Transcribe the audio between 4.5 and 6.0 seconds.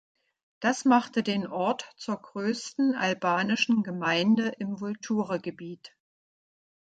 im Vulture-Gebiet.